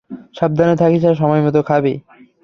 সাবধানে 0.35 0.75
থাকিস 0.75 1.03
আর 1.05 1.15
সময়মতো 1.15 1.59
খাবি। 1.63 1.93